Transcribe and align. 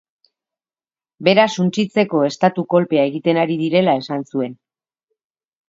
Bera 1.27 1.45
suntsitzeko 1.57 2.23
estatu 2.29 2.65
kolpea 2.75 3.05
egiten 3.13 3.43
ari 3.45 3.61
direla 3.63 3.97
esan 4.03 4.29
zuen. 4.33 4.59